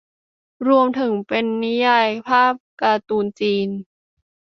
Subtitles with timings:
[0.67, 3.67] รวมถึงเป็นนิยายภาพการ์ตูนจีน